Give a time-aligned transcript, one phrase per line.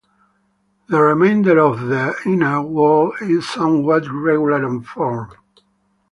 [0.89, 5.29] The remainder of the inner wall is somewhat irregular in form.